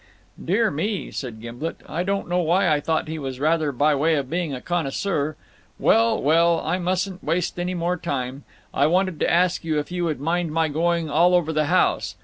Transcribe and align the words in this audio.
"Dear 0.43 0.71
me," 0.71 1.11
said 1.11 1.39
Gimblet. 1.41 1.81
"I 1.87 2.01
don't 2.01 2.27
know 2.27 2.39
why 2.39 2.67
I 2.67 2.79
thought 2.79 3.07
he 3.07 3.19
was 3.19 3.39
rather 3.39 3.71
by 3.71 3.93
way 3.93 4.15
of 4.15 4.31
being 4.31 4.51
a 4.51 4.59
connoisseur. 4.59 5.35
Well, 5.77 6.19
well, 6.19 6.59
I 6.61 6.79
mustn't 6.79 7.23
waste 7.23 7.59
any 7.59 7.75
more 7.75 7.97
time. 7.97 8.43
I 8.73 8.87
wanted 8.87 9.19
to 9.19 9.29
ask 9.31 9.63
you 9.63 9.77
if 9.77 9.91
you 9.91 10.03
would 10.05 10.19
mind 10.19 10.51
my 10.53 10.69
going 10.69 11.07
all 11.11 11.35
over 11.35 11.53
the 11.53 11.65
house. 11.65 12.15